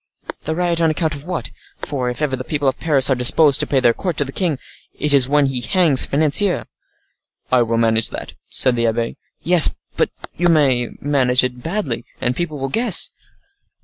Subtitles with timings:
[0.45, 1.51] "The riot on account of what?
[1.77, 4.31] For, if ever the people of Paris are disposed to pay their court to the
[4.31, 4.57] king,
[4.95, 6.65] it is when he hangs financiers."
[7.51, 9.17] "I will manage that," said the abbe.
[9.43, 13.11] "Yes; but you may manage it badly, and people will guess."